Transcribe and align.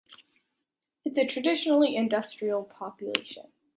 It’s 1.05 1.19
a 1.19 1.27
traditionally 1.27 1.95
industrial 1.95 2.63
population. 2.63 3.51